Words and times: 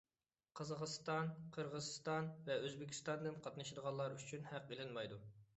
قازاقىستان، 0.59 1.29
قىرغىزىستان 1.57 2.31
ۋە 2.49 2.57
ئۆزبېكىستاندىن 2.63 3.39
قاتنىشىدىغانلار 3.49 4.17
ئۈچۈن 4.19 4.53
ھەق 4.55 4.75
ئېلىنمايدۇ. 4.75 5.25